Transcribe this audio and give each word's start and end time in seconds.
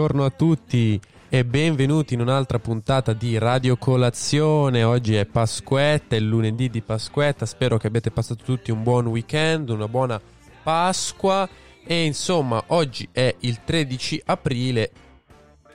Buongiorno, 0.00 0.24
a 0.24 0.30
tutti 0.30 0.98
e 1.28 1.44
benvenuti 1.44 2.14
in 2.14 2.20
un'altra 2.20 2.58
puntata 2.58 3.12
di 3.12 3.36
Radio 3.36 3.76
Colazione. 3.76 4.82
Oggi 4.82 5.14
è 5.14 5.26
Pasquetta, 5.26 6.16
è 6.16 6.20
lunedì 6.20 6.70
di 6.70 6.80
Pasquetta. 6.80 7.44
Spero 7.44 7.76
che 7.76 7.88
abbiate 7.88 8.10
passato 8.10 8.42
tutti 8.42 8.70
un 8.70 8.82
buon 8.82 9.08
weekend, 9.08 9.68
una 9.68 9.88
buona 9.88 10.18
Pasqua. 10.62 11.46
E 11.84 12.04
insomma, 12.04 12.64
oggi 12.68 13.06
è 13.12 13.34
il 13.40 13.60
13 13.62 14.22
aprile 14.24 14.90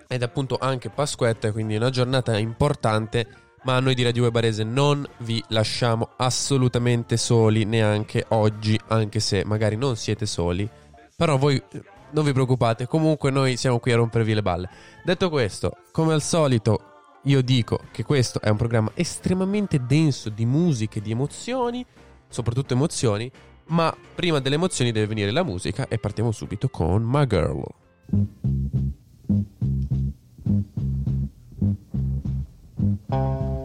ed 0.07 0.23
appunto 0.23 0.57
anche 0.59 0.89
Pasquetta, 0.89 1.51
quindi 1.51 1.75
è 1.75 1.77
una 1.77 1.91
giornata 1.91 2.35
importante. 2.35 3.27
Ma 3.61 3.79
noi 3.79 3.93
di 3.93 4.01
Radio 4.01 4.23
Web 4.23 4.35
Arese 4.37 4.63
non 4.63 5.07
vi 5.19 5.43
lasciamo 5.49 6.13
assolutamente 6.17 7.15
soli 7.15 7.63
neanche 7.63 8.25
oggi, 8.29 8.79
anche 8.87 9.19
se 9.19 9.43
magari 9.45 9.75
non 9.75 9.95
siete 9.95 10.25
soli. 10.25 10.67
Però 11.15 11.37
voi 11.37 11.61
non 12.11 12.23
vi 12.23 12.31
preoccupate, 12.31 12.87
comunque 12.87 13.31
noi 13.31 13.57
siamo 13.57 13.79
qui 13.79 13.91
a 13.91 13.95
rompervi 13.95 14.33
le 14.33 14.41
balle. 14.41 14.69
Detto 15.03 15.29
questo, 15.29 15.77
come 15.91 16.13
al 16.13 16.21
solito, 16.21 16.93
io 17.23 17.41
dico 17.41 17.79
che 17.91 18.03
questo 18.03 18.39
è 18.39 18.49
un 18.49 18.57
programma 18.57 18.91
estremamente 18.93 19.85
denso 19.85 20.29
di 20.29 20.45
musiche, 20.45 21.01
di 21.01 21.11
emozioni, 21.11 21.85
soprattutto 22.27 22.73
emozioni, 22.73 23.31
ma 23.67 23.95
prima 24.13 24.39
delle 24.39 24.55
emozioni 24.55 24.91
deve 24.91 25.07
venire 25.07 25.31
la 25.31 25.43
musica 25.43 25.87
e 25.87 25.97
partiamo 25.97 26.31
subito 26.31 26.69
con 26.69 27.03
My 27.03 27.25
Girl. 27.25 27.63
I've 33.11 33.64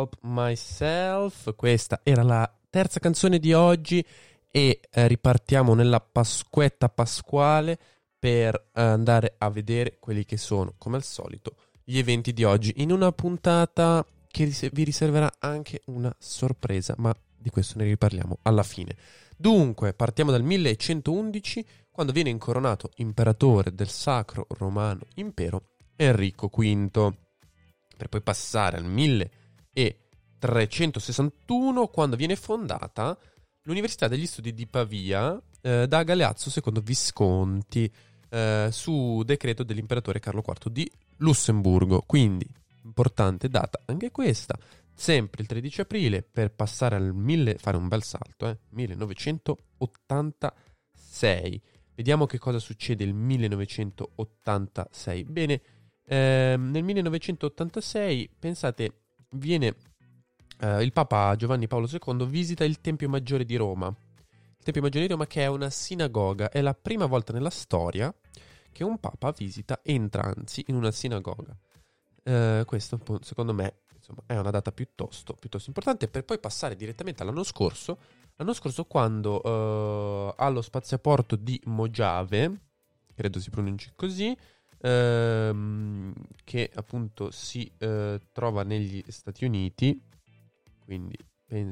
Help 0.00 0.16
Myself. 0.22 1.54
Questa 1.54 2.00
era 2.02 2.22
la 2.22 2.50
terza 2.70 3.00
canzone 3.00 3.38
di 3.38 3.52
oggi 3.52 4.04
e 4.50 4.80
eh, 4.90 5.06
ripartiamo 5.06 5.74
nella 5.74 6.00
Pasquetta 6.00 6.88
Pasquale 6.88 7.78
per 8.18 8.70
eh, 8.72 8.80
andare 8.80 9.34
a 9.36 9.50
vedere 9.50 9.98
quelli 10.00 10.24
che 10.24 10.38
sono, 10.38 10.74
come 10.78 10.96
al 10.96 11.04
solito, 11.04 11.54
gli 11.84 11.98
eventi 11.98 12.32
di 12.32 12.44
oggi 12.44 12.72
in 12.76 12.92
una 12.92 13.12
puntata 13.12 14.04
che 14.26 14.46
vi 14.72 14.84
riserverà 14.84 15.30
anche 15.38 15.82
una 15.86 16.14
sorpresa, 16.18 16.94
ma 16.98 17.14
di 17.36 17.50
questo 17.50 17.78
ne 17.78 17.84
riparliamo 17.84 18.38
alla 18.42 18.62
fine. 18.62 18.96
Dunque, 19.36 19.92
partiamo 19.92 20.30
dal 20.30 20.42
1111, 20.42 21.64
quando 21.90 22.12
viene 22.12 22.30
incoronato 22.30 22.90
imperatore 22.96 23.74
del 23.74 23.88
Sacro 23.88 24.46
Romano 24.50 25.00
Impero 25.16 25.72
Enrico 25.96 26.48
V, 26.48 27.12
per 27.96 28.08
poi 28.08 28.22
passare 28.22 28.78
al 28.78 28.84
1111 28.84 29.39
e 29.72 29.98
361 30.38 31.88
quando 31.88 32.16
viene 32.16 32.36
fondata 32.36 33.16
l'Università 33.62 34.08
degli 34.08 34.26
Studi 34.26 34.54
di 34.54 34.66
Pavia 34.66 35.40
eh, 35.60 35.86
da 35.86 36.02
Galeazzo 36.02 36.50
II 36.54 36.80
Visconti 36.82 37.92
eh, 38.30 38.68
su 38.70 39.22
decreto 39.24 39.62
dell'imperatore 39.62 40.20
Carlo 40.20 40.42
IV 40.46 40.70
di 40.70 40.90
Lussemburgo. 41.18 42.02
Quindi, 42.06 42.46
importante 42.84 43.48
data 43.48 43.82
anche 43.86 44.10
questa, 44.10 44.58
sempre 44.94 45.42
il 45.42 45.48
13 45.48 45.82
aprile 45.82 46.22
per 46.22 46.52
passare 46.52 46.96
al 46.96 47.14
1000, 47.14 47.58
fare 47.58 47.76
un 47.76 47.88
bel 47.88 48.02
salto, 48.02 48.48
eh, 48.48 48.56
1986. 48.70 51.62
Vediamo 51.94 52.24
che 52.26 52.38
cosa 52.38 52.58
succede 52.58 53.04
il 53.04 53.12
1986. 53.12 55.24
Bene, 55.24 55.60
ehm, 56.06 56.70
nel 56.70 56.82
1986, 56.82 58.30
pensate, 58.38 58.94
viene 59.30 59.74
eh, 60.60 60.82
il 60.82 60.92
Papa 60.92 61.34
Giovanni 61.36 61.66
Paolo 61.66 61.88
II 61.90 62.26
visita 62.26 62.64
il 62.64 62.80
Tempio 62.80 63.08
Maggiore 63.08 63.44
di 63.44 63.56
Roma. 63.56 63.88
Il 63.88 64.64
Tempio 64.64 64.82
Maggiore 64.82 65.06
di 65.06 65.12
Roma 65.12 65.26
che 65.26 65.42
è 65.42 65.46
una 65.46 65.70
sinagoga, 65.70 66.50
è 66.50 66.60
la 66.60 66.74
prima 66.74 67.06
volta 67.06 67.32
nella 67.32 67.50
storia 67.50 68.14
che 68.72 68.84
un 68.84 68.98
Papa 68.98 69.32
visita, 69.32 69.80
entra 69.82 70.22
anzi 70.22 70.64
in 70.68 70.74
una 70.74 70.90
sinagoga. 70.90 71.56
Eh, 72.22 72.62
questo 72.66 73.00
secondo 73.22 73.54
me 73.54 73.80
insomma, 73.96 74.22
è 74.26 74.36
una 74.36 74.50
data 74.50 74.72
piuttosto, 74.72 75.34
piuttosto 75.34 75.68
importante 75.68 76.08
per 76.08 76.24
poi 76.24 76.38
passare 76.38 76.76
direttamente 76.76 77.22
all'anno 77.22 77.42
scorso, 77.42 77.98
l'anno 78.36 78.52
scorso 78.52 78.84
quando 78.84 79.42
eh, 79.42 80.34
allo 80.36 80.62
spaziaporto 80.62 81.36
di 81.36 81.60
Mojave, 81.64 82.60
credo 83.14 83.40
si 83.40 83.50
pronunci 83.50 83.92
così, 83.94 84.36
ehm, 84.80 86.12
che 86.44 86.70
appunto 86.74 87.30
si 87.30 87.70
eh, 87.78 88.20
trova 88.32 88.62
negli 88.62 89.02
Stati 89.08 89.44
Uniti, 89.44 90.00
quindi 90.84 91.16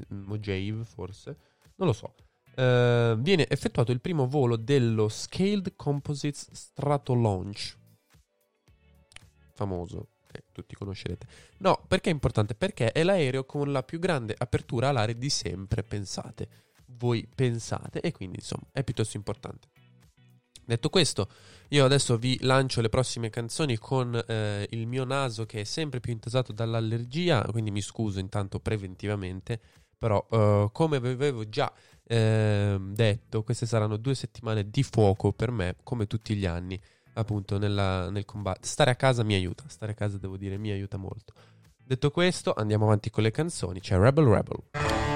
Mojave 0.08 0.84
forse, 0.84 1.36
non 1.76 1.88
lo 1.88 1.92
so. 1.92 2.14
Eh, 2.54 3.14
viene 3.18 3.48
effettuato 3.48 3.92
il 3.92 4.00
primo 4.00 4.26
volo 4.26 4.56
dello 4.56 5.08
Scaled 5.08 5.74
Composites 5.76 6.50
Stratolaunch. 6.52 7.76
Famoso, 9.54 10.08
che 10.30 10.42
tutti 10.52 10.74
conoscerete. 10.74 11.26
No, 11.58 11.84
perché 11.86 12.10
è 12.10 12.12
importante? 12.12 12.54
Perché 12.54 12.92
è 12.92 13.02
l'aereo 13.02 13.44
con 13.44 13.70
la 13.70 13.82
più 13.82 13.98
grande 13.98 14.34
apertura 14.36 14.88
alare 14.88 15.16
di 15.16 15.30
sempre, 15.30 15.82
pensate. 15.82 16.48
Voi 16.86 17.28
pensate, 17.32 18.00
e 18.00 18.10
quindi 18.12 18.38
insomma 18.38 18.66
è 18.72 18.82
piuttosto 18.82 19.16
importante. 19.16 19.68
Detto 20.68 20.90
questo, 20.90 21.30
io 21.68 21.86
adesso 21.86 22.18
vi 22.18 22.36
lancio 22.42 22.82
le 22.82 22.90
prossime 22.90 23.30
canzoni 23.30 23.78
con 23.78 24.14
eh, 24.26 24.66
il 24.72 24.86
mio 24.86 25.04
naso 25.04 25.46
che 25.46 25.62
è 25.62 25.64
sempre 25.64 25.98
più 25.98 26.12
intasato 26.12 26.52
dall'allergia, 26.52 27.42
quindi 27.50 27.70
mi 27.70 27.80
scuso 27.80 28.18
intanto 28.18 28.60
preventivamente, 28.60 29.58
però 29.96 30.26
eh, 30.30 30.68
come 30.70 31.00
vi 31.00 31.08
avevo 31.08 31.48
già 31.48 31.72
ehm, 32.04 32.92
detto, 32.92 33.42
queste 33.44 33.64
saranno 33.64 33.96
due 33.96 34.14
settimane 34.14 34.68
di 34.68 34.82
fuoco 34.82 35.32
per 35.32 35.52
me, 35.52 35.76
come 35.82 36.06
tutti 36.06 36.34
gli 36.34 36.44
anni, 36.44 36.78
appunto 37.14 37.56
nella- 37.56 38.10
nel 38.10 38.26
combattere. 38.26 38.66
Stare 38.66 38.90
a 38.90 38.94
casa 38.94 39.24
mi 39.24 39.32
aiuta, 39.32 39.64
stare 39.68 39.92
a 39.92 39.94
casa 39.94 40.18
devo 40.18 40.36
dire 40.36 40.58
mi 40.58 40.70
aiuta 40.70 40.98
molto. 40.98 41.32
Detto 41.82 42.10
questo, 42.10 42.52
andiamo 42.52 42.84
avanti 42.84 43.08
con 43.08 43.22
le 43.22 43.30
canzoni, 43.30 43.80
c'è 43.80 43.96
Rebel 43.96 44.26
Rebel. 44.26 45.07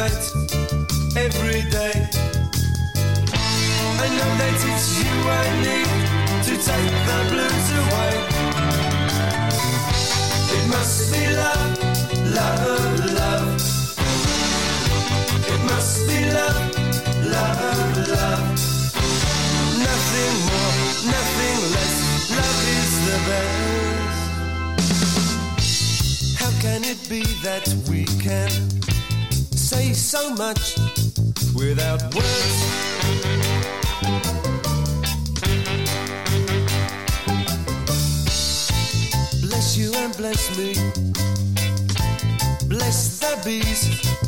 night, 0.00 0.24
every 1.16 1.60
day. 1.70 1.96
I 4.04 4.06
know 4.16 4.30
that 4.40 4.56
it's 4.70 4.88
you 4.98 5.14
I 5.28 5.46
need 5.66 5.90
to 6.46 6.54
take 6.68 6.94
the 7.08 7.18
blues 7.30 7.68
away. 7.82 8.14
It 10.56 10.64
must 10.74 10.96
be 11.12 11.22
love, 11.42 11.72
love, 12.38 12.94
love. 13.20 13.48
It 15.52 15.60
must 15.70 15.96
be 16.08 16.18
love, 16.38 16.60
love, 17.36 17.92
love. 18.14 18.44
Nothing 19.86 20.34
more, 20.48 20.74
nothing 21.16 21.58
less. 21.74 21.96
Love 22.38 22.60
is 22.78 22.92
the 23.08 23.18
best. 23.28 24.20
How 26.40 26.52
can 26.64 26.80
it 26.84 27.00
be 27.08 27.22
that 27.44 27.66
we 27.88 28.00
can? 28.24 28.52
so 29.94 30.34
much 30.34 30.76
without 31.54 32.02
words. 32.14 32.70
bless 39.42 39.76
you 39.76 39.92
and 39.94 40.16
bless 40.16 40.58
me. 40.58 40.74
Bless 42.68 43.18
the 43.18 43.40
bees. 43.44 44.19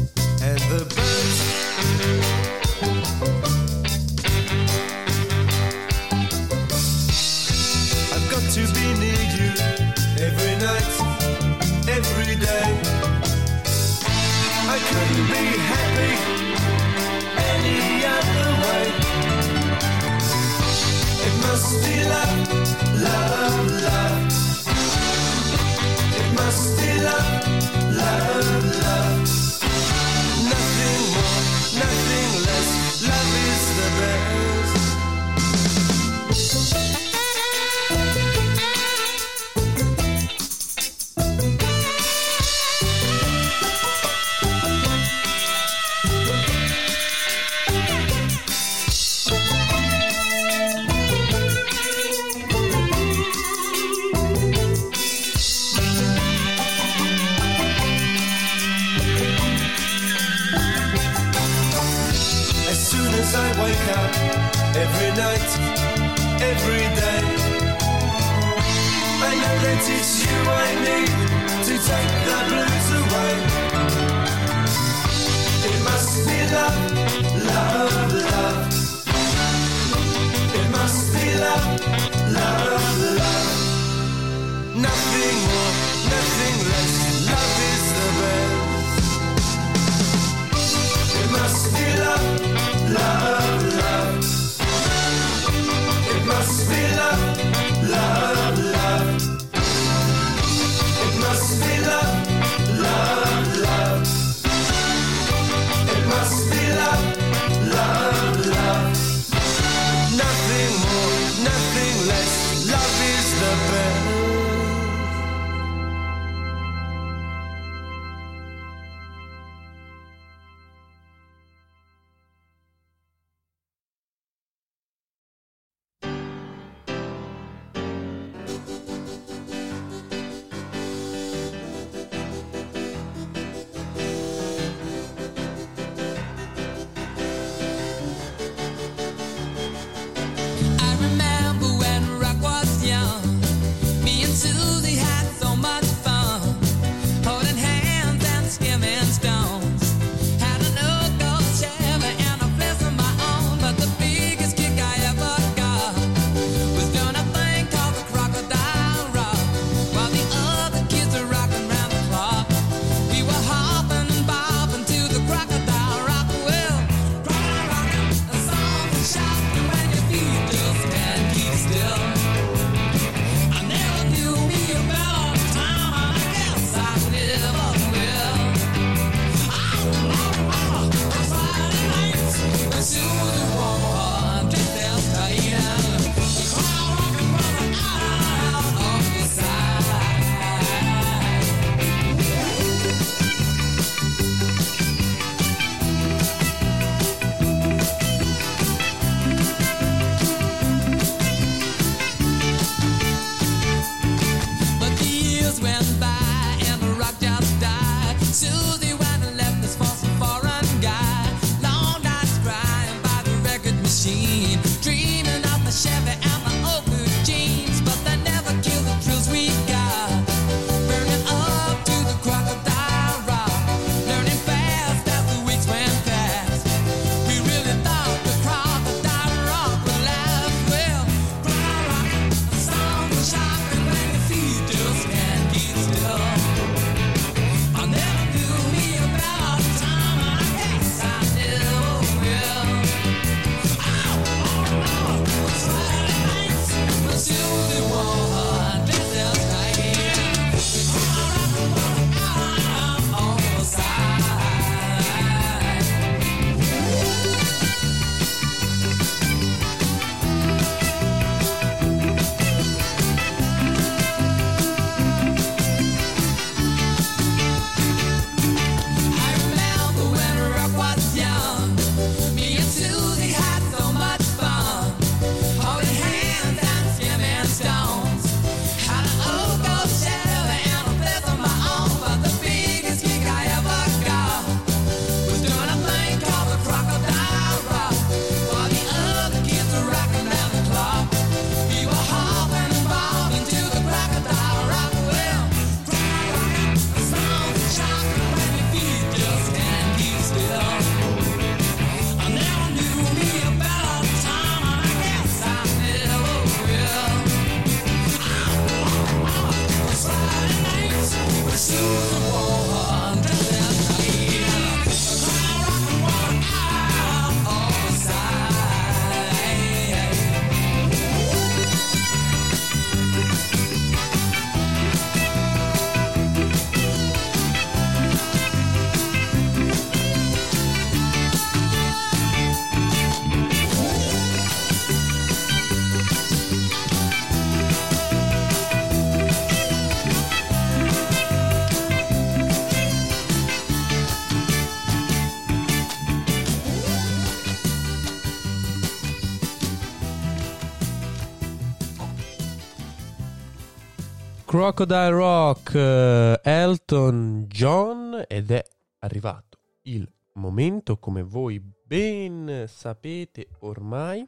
Crocodile 354.63 355.11
Rock, 355.11 355.75
eh, 355.75 356.41
Elton 356.41 357.47
John 357.49 358.25
ed 358.29 358.53
è 358.53 358.65
arrivato 359.01 359.59
il 359.83 360.09
momento, 360.35 360.99
come 360.99 361.25
voi 361.25 361.61
ben 361.85 362.67
sapete 362.69 363.49
ormai, 363.63 364.25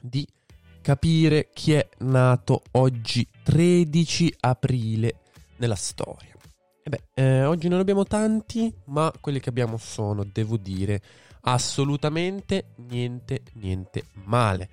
di 0.00 0.26
capire 0.80 1.50
chi 1.52 1.74
è 1.74 1.86
nato 1.98 2.62
oggi 2.70 3.28
13 3.42 4.36
aprile 4.40 5.16
nella 5.58 5.76
storia. 5.76 6.34
E 6.82 6.88
beh, 6.88 7.02
eh, 7.12 7.44
oggi 7.44 7.68
non 7.68 7.80
abbiamo 7.80 8.04
tanti, 8.04 8.74
ma 8.86 9.12
quelli 9.20 9.40
che 9.40 9.50
abbiamo 9.50 9.76
sono, 9.76 10.24
devo 10.24 10.56
dire, 10.56 11.02
assolutamente 11.42 12.72
niente, 12.76 13.42
niente 13.56 14.06
male. 14.24 14.70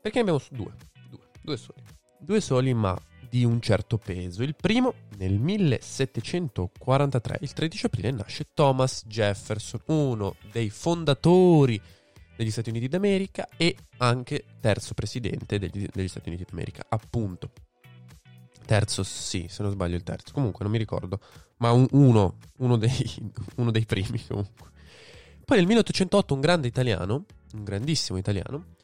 Perché 0.00 0.20
abbiamo 0.20 0.40
due, 0.48 0.72
due, 1.10 1.28
due 1.42 1.56
soli. 1.58 1.82
Due 2.18 2.40
soli, 2.40 2.72
ma 2.72 2.98
di 3.32 3.46
un 3.46 3.62
certo 3.62 3.96
peso. 3.96 4.42
Il 4.42 4.54
primo, 4.54 4.92
nel 5.16 5.38
1743, 5.38 7.38
il 7.40 7.54
13 7.54 7.86
aprile, 7.86 8.10
nasce 8.10 8.48
Thomas 8.52 9.04
Jefferson, 9.06 9.80
uno 9.86 10.36
dei 10.52 10.68
fondatori 10.68 11.80
degli 12.36 12.50
Stati 12.50 12.68
Uniti 12.68 12.88
d'America 12.88 13.48
e 13.56 13.74
anche 13.96 14.44
terzo 14.60 14.92
presidente 14.92 15.58
degli, 15.58 15.86
degli 15.90 16.08
Stati 16.08 16.28
Uniti 16.28 16.44
d'America, 16.46 16.84
appunto. 16.86 17.48
Terzo, 18.66 19.02
sì, 19.02 19.46
se 19.48 19.62
non 19.62 19.72
sbaglio 19.72 19.96
il 19.96 20.02
terzo. 20.02 20.34
Comunque, 20.34 20.64
non 20.64 20.70
mi 20.70 20.78
ricordo. 20.78 21.18
Ma 21.56 21.72
un- 21.72 21.88
uno, 21.92 22.36
uno, 22.58 22.76
dei, 22.76 22.92
uno 23.56 23.70
dei 23.70 23.86
primi, 23.86 24.22
comunque. 24.26 24.68
Poi 25.42 25.56
nel 25.56 25.66
1808 25.66 26.34
un 26.34 26.40
grande 26.40 26.66
italiano, 26.66 27.24
un 27.54 27.64
grandissimo 27.64 28.18
italiano, 28.18 28.74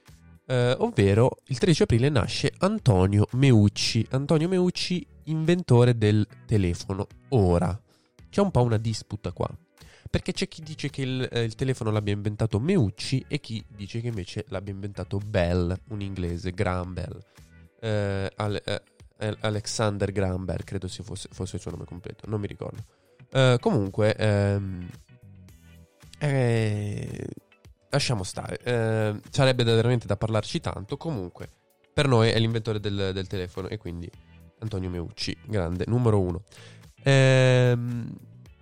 eh, 0.48 0.74
ovvero 0.78 1.36
il 1.48 1.58
13 1.58 1.82
aprile 1.82 2.08
nasce 2.08 2.52
Antonio 2.58 3.26
Meucci. 3.32 4.06
Antonio 4.10 4.48
Meucci, 4.48 5.06
inventore 5.24 5.96
del 5.98 6.26
telefono. 6.46 7.06
Ora, 7.30 7.78
c'è 8.30 8.40
un 8.40 8.50
po' 8.50 8.62
una 8.62 8.78
disputa 8.78 9.30
qua. 9.32 9.48
Perché 10.10 10.32
c'è 10.32 10.48
chi 10.48 10.62
dice 10.62 10.88
che 10.88 11.02
il, 11.02 11.28
eh, 11.30 11.42
il 11.42 11.54
telefono 11.54 11.90
l'abbia 11.90 12.14
inventato 12.14 12.58
Meucci 12.58 13.22
e 13.28 13.40
chi 13.40 13.62
dice 13.68 14.00
che 14.00 14.08
invece 14.08 14.46
l'abbia 14.48 14.72
inventato 14.72 15.18
Bell, 15.18 15.76
un 15.90 16.00
inglese, 16.00 16.52
Graham 16.52 16.94
Bell. 16.94 17.20
Eh, 17.80 18.32
eh, 18.34 18.82
eh, 19.18 19.36
Alexander 19.40 20.10
Graham 20.10 20.46
Bell, 20.46 20.64
credo 20.64 20.88
sia 20.88 21.04
fosse, 21.04 21.28
fosse 21.30 21.56
il 21.56 21.62
suo 21.62 21.72
nome 21.72 21.84
completo, 21.84 22.24
non 22.26 22.40
mi 22.40 22.46
ricordo. 22.46 22.82
Eh, 23.30 23.58
comunque, 23.60 24.14
ehm, 24.14 24.88
eh, 26.20 27.26
lasciamo 27.90 28.22
stare. 28.22 28.58
Eh, 28.62 29.20
sarebbe 29.30 29.64
veramente 29.64 30.06
da 30.06 30.16
parlarci 30.16 30.60
tanto. 30.60 30.96
Comunque, 30.96 31.48
per 31.92 32.06
noi 32.08 32.30
è 32.30 32.38
l'inventore 32.38 32.80
del, 32.80 33.10
del 33.12 33.26
telefono 33.26 33.68
e 33.68 33.76
quindi 33.78 34.10
Antonio 34.60 34.90
Meucci, 34.90 35.36
grande, 35.46 35.84
numero 35.86 36.20
uno. 36.20 36.42
Ehm, 37.02 38.16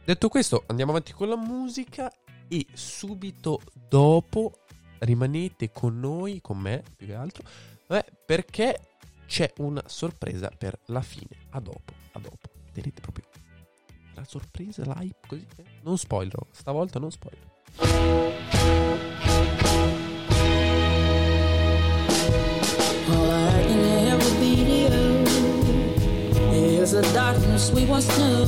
detto 0.05 0.29
questo, 0.29 0.65
andiamo 0.67 0.93
avanti 0.93 1.13
con 1.13 1.29
la 1.29 1.37
musica 1.37 2.11
e 2.49 2.67
subito 2.73 3.61
dopo 3.89 4.61
rimanete 5.01 5.71
con 5.73 5.99
noi, 5.99 6.41
con 6.41 6.59
me 6.59 6.83
più 6.97 7.07
che 7.07 7.15
altro, 7.15 7.45
eh, 7.89 8.05
perché 8.25 8.81
c'è 9.27 9.53
una 9.59 9.83
sorpresa 9.87 10.51
per 10.57 10.79
la 10.87 11.03
fine. 11.03 11.37
A 11.51 11.61
dopo, 11.61 11.93
a 12.13 12.19
dopo. 12.19 12.49
Tenete 12.73 13.01
proprio 13.01 13.25
la 14.15 14.25
sorpresa, 14.25 14.83
l'hype, 14.85 15.27
così. 15.27 15.47
eh. 15.57 15.65
Non 15.83 15.99
spoilerò, 15.99 16.47
stavolta 16.51 16.99
non 16.99 17.11
spoiler. 17.11 18.86
All 23.09 23.31
I 23.31 23.63
can 23.63 23.85
ever 24.11 24.31
be 24.41 24.57
to 24.57 24.77
you 24.83 24.99
is 26.83 26.91
the 26.91 27.03
darkness 27.15 27.71
we 27.71 27.85
once 27.87 28.09
knew, 28.19 28.47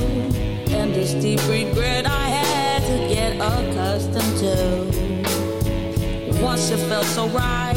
and 0.75 0.93
this 0.93 1.15
deep 1.15 1.41
regret 1.49 2.07
I 2.07 2.29
had 2.29 2.83
to 2.83 2.99
get 3.15 3.37
accustomed 3.37 4.37
to. 4.39 4.55
Once 6.43 6.71
it 6.71 6.79
felt 6.89 7.07
so 7.07 7.29
right, 7.29 7.77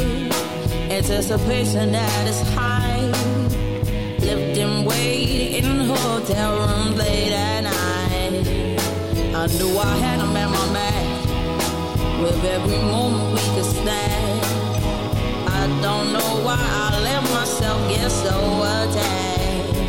anticipation 0.89 1.94
at 1.94 2.28
its 2.28 2.41
height. 2.56 3.12
Lived 4.22 4.58
and 4.58 4.88
waited 4.88 5.63
in 5.63 5.86
hotel 5.86 6.58
rooms 6.58 6.98
late 6.98 7.32
at 7.32 7.62
night. 7.62 8.82
I 9.36 9.46
knew 9.58 9.78
I 9.78 9.98
had 9.98 10.20
him 10.20 10.36
at 10.36 10.50
my 10.50 10.65
match 10.74 11.26
with 12.24 12.44
every 12.44 12.82
moment 12.89 13.34
we 13.34 13.41
could 13.54 13.65
stand. 13.65 14.40
Don't 15.82 16.13
know 16.13 16.32
why 16.46 16.60
I 16.60 17.00
let 17.02 17.24
myself 17.34 17.89
get 17.89 18.12
so 18.12 18.36
attached. 18.62 19.80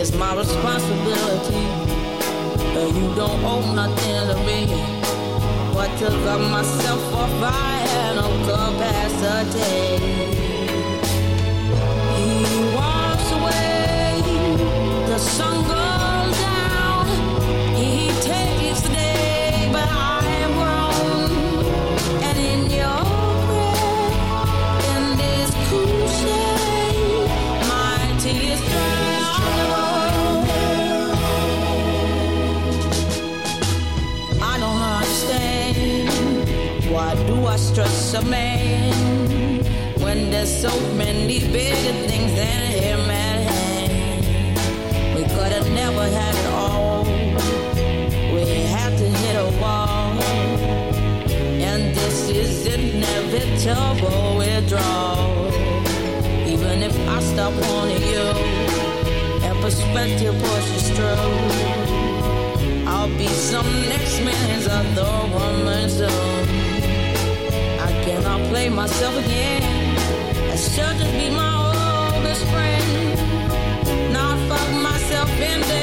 It's 0.00 0.14
my 0.14 0.34
responsibility, 0.34 1.66
but 2.72 2.88
you 2.96 3.14
don't 3.14 3.44
owe 3.44 3.74
nothing 3.74 4.26
to 4.28 4.36
me. 4.48 4.60
What 5.74 5.90
to 5.98 6.08
love 6.08 6.50
myself 6.50 7.00
for 7.10 7.28
I 7.44 7.74
had 7.92 8.16
no 8.16 8.28
capacity. 8.48 10.00
He 12.16 12.30
walks 12.74 13.28
away, 13.38 14.22
the 15.08 15.18
sun 15.18 15.56
goes 15.72 16.38
down. 16.40 17.06
He 17.76 18.08
takes 18.22 18.80
the 18.80 18.88
day, 18.94 19.68
but 19.72 19.86
I 19.90 20.01
do 37.14 37.46
I 37.46 37.56
stress 37.56 38.14
a 38.14 38.22
man 38.24 39.62
when 40.00 40.30
there's 40.30 40.54
so 40.62 40.70
many 40.94 41.40
bigger 41.40 41.94
things 42.08 42.32
than 42.34 42.72
him 42.72 43.00
at 43.10 43.38
hand. 43.50 45.16
We 45.16 45.22
could 45.24 45.52
have 45.52 45.70
never 45.72 46.04
had 46.04 46.34
it 46.34 46.46
all. 46.46 47.04
We 48.34 48.42
had 48.76 48.96
to 48.96 49.08
hit 49.22 49.36
a 49.36 49.50
wall. 49.60 50.22
And 51.70 51.94
this 51.94 52.30
is 52.30 52.66
inevitable 52.66 54.36
withdrawal. 54.38 55.48
Even 56.46 56.82
if 56.82 56.96
I 57.08 57.20
stop 57.20 57.52
wanting 57.68 58.02
you, 58.02 58.26
and 59.46 59.58
perspective 59.60 60.34
pushes 60.42 60.90
through, 60.96 61.30
I'll 62.86 63.14
be 63.18 63.28
some 63.28 63.70
next 63.88 64.20
man's 64.20 64.66
other 64.66 65.34
woman 65.34 65.90
soon. 65.90 66.61
I 68.32 68.36
cannot 68.36 68.50
play 68.50 68.68
myself 68.70 69.14
again. 69.26 69.62
I 70.50 70.56
should 70.56 70.96
just 70.96 71.12
be 71.12 71.28
my 71.28 71.52
oldest 72.16 72.42
friend. 72.46 74.10
Not 74.10 74.38
fuck 74.48 74.70
myself 74.82 75.28
in 75.38 75.60
the 75.60 75.81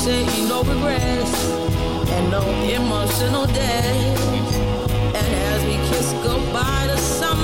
say 0.00 0.24
no 0.48 0.62
regrets 0.62 1.44
and 2.08 2.30
no 2.30 2.40
emotional 2.62 3.44
debt. 3.44 4.18
And 5.14 5.28
as 5.52 5.62
we 5.66 5.76
kiss 5.90 6.14
goodbye 6.24 6.86
to 6.86 6.96
some 6.96 7.39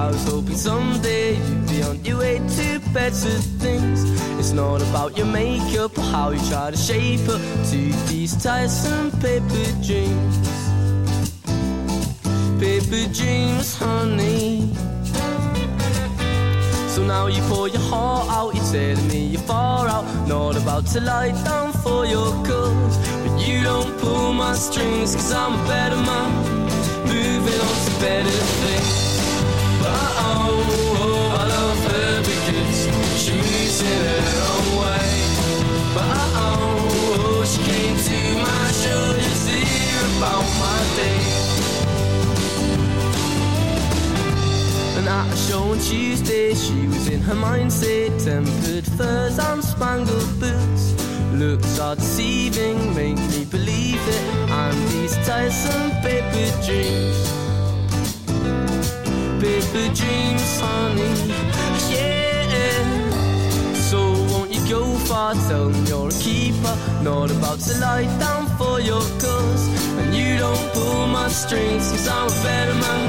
I 0.00 0.06
was 0.06 0.24
hoping 0.24 0.56
someday 0.56 1.36
you'd 1.36 1.68
be 1.68 1.82
on 1.82 2.02
your 2.02 2.20
way 2.20 2.38
to 2.38 2.80
better 2.94 3.36
things. 3.60 4.00
It's 4.40 4.52
not 4.52 4.80
about 4.80 5.18
your 5.18 5.26
makeup 5.26 5.98
or 5.98 6.00
how 6.00 6.30
you 6.30 6.40
try 6.48 6.70
to 6.70 6.76
shape 6.76 7.28
up 7.28 7.42
to 7.70 7.80
these 8.08 8.32
tiresome 8.42 9.10
paper 9.20 9.66
dreams. 9.84 10.36
Paper 12.58 13.12
dreams, 13.12 13.76
honey. 13.76 14.72
So 16.94 17.04
now 17.04 17.26
you 17.26 17.42
pour 17.42 17.68
your 17.68 17.84
heart 17.92 18.26
out, 18.30 18.54
you're 18.54 18.72
telling 18.72 19.08
me 19.08 19.26
you're 19.26 19.42
far 19.42 19.86
out. 19.86 20.06
Not 20.26 20.56
about 20.56 20.86
to 20.94 21.00
lie 21.02 21.32
down 21.44 21.74
for 21.74 22.06
your 22.06 22.30
cause. 22.46 22.96
But 23.22 23.46
you 23.46 23.62
don't 23.62 23.92
pull 23.98 24.32
my 24.32 24.54
strings, 24.54 25.14
cause 25.14 25.30
I'm 25.30 25.52
a 25.60 25.68
better 25.68 25.96
man. 25.96 26.30
Moving 27.04 27.60
on 27.68 27.76
to 27.84 27.92
better 28.00 28.38
things. 28.64 29.09
Tuesday, 45.90 46.54
she 46.54 46.86
was 46.86 47.08
in 47.08 47.20
her 47.22 47.34
mindset. 47.34 48.24
Tempered 48.24 48.86
furs 48.86 49.38
and 49.38 49.64
spangled 49.64 50.38
boots. 50.38 50.94
Looks 51.32 51.80
are 51.80 51.96
deceiving, 51.96 52.94
make 52.94 53.16
me 53.16 53.44
believe 53.44 54.00
it. 54.06 54.50
And 54.50 54.76
these 54.88 55.16
tiresome 55.26 55.90
paper 56.02 56.64
dreams. 56.64 57.39
Paper 59.40 59.88
dreams, 59.94 60.60
honey. 60.60 61.32
Yeah. 61.88 62.84
So 63.74 64.12
won't 64.30 64.52
you 64.52 64.60
go 64.68 64.84
far? 65.08 65.32
Tell 65.48 65.70
them 65.70 65.86
you're 65.86 66.08
a 66.08 66.12
keeper. 66.20 66.76
Not 67.02 67.30
about 67.30 67.58
to 67.60 67.78
lie 67.78 68.04
down 68.18 68.48
for 68.58 68.80
your 68.80 69.00
cause. 69.00 69.64
And 69.96 70.14
you 70.14 70.36
don't 70.36 70.72
pull 70.74 71.06
my 71.06 71.28
strings, 71.28 71.90
cause 71.90 72.06
I'm 72.06 72.28
a 72.28 72.42
better 72.42 72.74
man. 72.74 72.99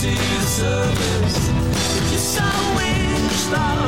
service. 0.00 1.50
Yes, 2.12 2.38
I 2.40 2.76
wish 2.76 3.44
that. 3.46 3.87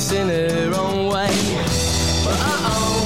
She 0.00 0.16
in 0.16 0.28
her 0.28 0.72
own 0.74 1.08
way. 1.08 1.30
But 2.24 2.38
uh-oh, 2.40 3.04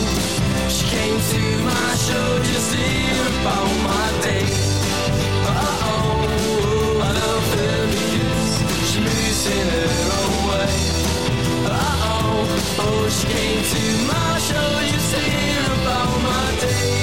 she 0.69 0.87
came 0.87 1.19
to 1.19 1.41
my 1.65 1.95
show 1.97 2.39
just 2.45 2.71
to 2.73 2.79
hear 2.79 3.23
about 3.41 3.69
my 3.83 4.07
day. 4.23 4.47
But 5.43 5.57
uh-oh, 5.57 7.03
I 7.03 7.11
love 7.21 7.47
her 7.59 7.79
because 7.91 8.91
she 8.91 8.99
moves 9.01 9.47
in 9.59 9.67
her 9.75 9.93
own 10.19 10.37
way. 10.51 10.71
But 11.65 11.73
uh-oh, 11.73 12.79
oh, 12.79 13.09
she 13.11 13.27
came 13.27 13.63
to 13.75 13.83
my 14.07 14.39
show 14.39 14.69
just 14.93 15.09
to 15.15 15.21
hear 15.21 15.63
about 15.83 16.13
my 16.23 16.47
day. 16.61 16.95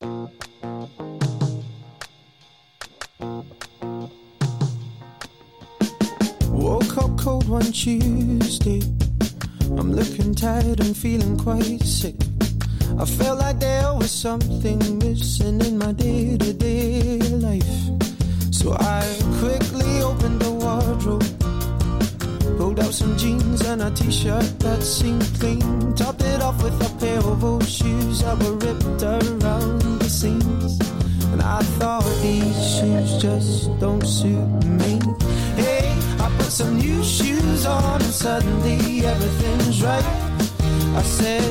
Woke 0.00 0.44
up 0.44 0.55
cold 7.26 7.48
one 7.48 7.72
Tuesday. 7.72 8.80
I'm 9.76 9.92
looking 9.92 10.32
tired 10.32 10.78
and 10.78 10.96
feeling 10.96 11.36
quite 11.36 11.82
sick. 11.82 12.14
I 13.00 13.04
felt 13.04 13.40
like 13.40 13.58
there 13.58 13.92
was 13.94 14.12
something 14.12 14.78
missing 15.00 15.60
in 15.62 15.76
my 15.76 15.90
day 15.90 16.36
to 16.38 16.52
day 16.52 17.18
life. 17.46 17.76
So 18.52 18.76
I 18.78 19.02
quickly 19.40 20.02
opened 20.02 20.40
the 20.40 20.52
wardrobe, 20.52 21.26
Pulled 22.58 22.78
out 22.78 22.94
some 22.94 23.16
jeans 23.18 23.60
and 23.62 23.82
a 23.82 23.90
t-shirt 23.90 24.60
that 24.60 24.84
seemed 24.84 25.28
clean. 25.40 25.96
Topped 25.96 26.22
it 26.22 26.40
off 26.40 26.62
with 26.62 26.78
a 26.80 26.90
pair 27.00 27.18
of 27.18 27.42
old 27.42 27.68
shoes 27.68 28.22
that 28.22 28.38
were 28.38 28.56
ripped 28.66 29.02
around 29.02 29.80
the 29.98 30.08
seams. 30.08 30.78
And 31.32 31.42
I 31.42 31.60
thought 31.78 32.06
these 32.22 32.56
shoes 32.76 33.20
just 33.20 33.80
don't 33.80 34.06
suit 34.06 34.46
me. 34.64 34.95
Put 36.46 36.52
some 36.52 36.78
new 36.78 37.02
shoes 37.02 37.66
on 37.66 38.00
and 38.00 38.14
suddenly 38.14 39.04
everything's 39.04 39.82
right. 39.82 40.04
I 40.94 41.02
said, 41.02 41.42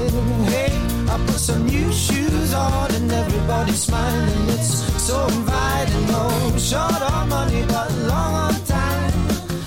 hey, 0.48 0.72
I 1.12 1.18
put 1.28 1.36
some 1.36 1.66
new 1.66 1.92
shoes 1.92 2.54
on 2.54 2.96
and 2.96 3.12
everybody's 3.12 3.84
smiling. 3.84 4.50
It's 4.52 4.86
so 5.04 5.28
inviting. 5.28 6.08
No 6.08 6.58
short 6.58 7.02
on 7.12 7.28
money, 7.28 7.66
but 7.68 7.92
long 8.08 8.36
on 8.36 8.54
time. 8.64 9.12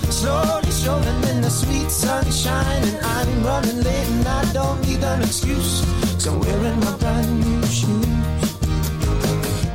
Slowly 0.09 0.71
strolling 0.71 1.23
in 1.25 1.41
the 1.41 1.51
sweet 1.51 1.91
sunshine, 1.91 2.83
and 2.89 2.97
I'm 3.05 3.43
running 3.43 3.83
late 3.83 4.07
and 4.07 4.27
I 4.27 4.51
don't 4.51 4.81
need 4.81 5.03
an 5.03 5.21
excuse. 5.21 5.85
Cause 6.13 6.25
I'm 6.25 6.39
wearing 6.39 6.79
my 6.79 6.97
brand 6.97 7.39
new 7.39 7.67
shoes. 7.67 8.07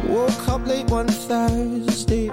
Woke 0.08 0.48
up 0.48 0.66
late 0.66 0.90
one 0.90 1.06
Thursday. 1.06 2.32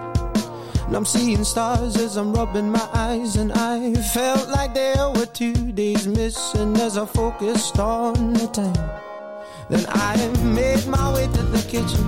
And 0.92 0.98
I'm 0.98 1.06
seeing 1.06 1.46
stars 1.46 1.96
as 1.96 2.18
I'm 2.18 2.34
rubbing 2.34 2.70
my 2.70 2.86
eyes, 2.92 3.38
and 3.38 3.54
I 3.54 3.94
felt 3.94 4.50
like 4.50 4.74
there 4.74 5.10
were 5.10 5.26
two 5.26 5.72
days 5.72 6.06
missing 6.06 6.76
as 6.76 6.98
I 6.98 7.06
focused 7.06 7.80
on 7.80 8.34
the 8.34 8.48
time. 8.48 8.76
Then 9.70 9.86
I 9.88 10.18
made 10.44 10.86
my 10.88 11.14
way 11.14 11.28
to 11.28 11.44
the 11.44 11.62
kitchen, 11.62 12.04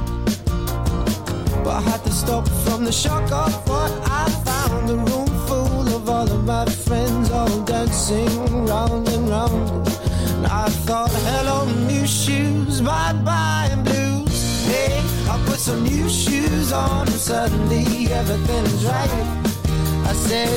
but 1.63 1.75
I 1.77 1.79
had 1.79 2.03
to 2.03 2.11
stop 2.11 2.45
from 2.65 2.83
the 2.83 2.91
shock 2.91 3.31
of 3.31 3.53
what 3.69 3.89
I 4.03 4.29
found. 4.43 4.89
The 4.89 4.97
room 4.97 5.32
some 15.63 15.83
new 15.83 16.09
shoes 16.09 16.73
on 16.73 17.07
and 17.07 17.15
suddenly 17.15 18.11
everything's 18.11 18.83
right. 18.85 19.43
I 20.05 20.11
said, 20.11 20.49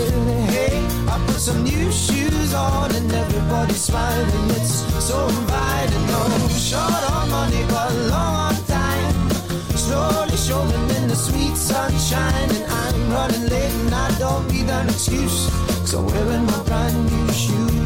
hey, 0.51 0.85
I 1.07 1.24
put 1.28 1.37
some 1.37 1.62
new 1.62 1.93
shoes 1.93 2.53
on 2.53 2.93
and 2.93 3.12
everybody's 3.12 3.83
smiling. 3.83 4.51
It's 4.51 4.83
so 5.05 5.28
inviting. 5.28 6.07
No 6.09 6.49
short 6.49 7.11
on 7.12 7.31
money, 7.31 7.62
but 7.68 7.95
long 8.11 8.51
on 8.51 8.57
time. 8.64 9.31
Slowly 9.78 10.37
strolling 10.37 10.91
in 10.97 11.07
the 11.07 11.14
sweet 11.14 11.57
sunshine, 11.57 12.51
and 12.51 12.64
I'm 12.64 13.12
running 13.12 13.47
late 13.49 13.74
and 13.83 13.95
I 13.95 14.18
don't 14.18 14.51
need 14.51 14.68
an 14.68 14.89
excuse. 14.89 15.49
Cause 15.87 15.95
I'm 15.95 16.07
wearing 16.07 16.47
my 16.47 16.62
brand 16.64 16.99
new 17.12 17.33
shoes. 17.33 17.86